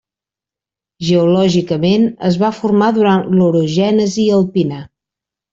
Geològicament 1.09 2.09
es 2.31 2.39
va 2.45 2.51
formar 2.63 2.89
durant 2.97 3.29
l'orogènesi 3.37 4.29
alpina. 4.39 4.85